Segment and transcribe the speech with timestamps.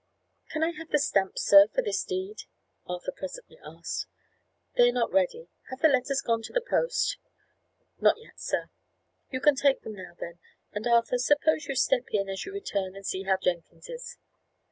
[0.49, 2.45] "Can I have the stamps, sir, for this deed?"
[2.87, 4.07] Arthur presently asked.
[4.73, 5.47] "They are not ready.
[5.69, 7.19] Have the letters gone to the post?"
[7.99, 8.71] "Not yet, sir."
[9.29, 10.39] "You can take them now, then.
[10.73, 14.17] And, Arthur, suppose you step in, as you return, and see how Jenkins is."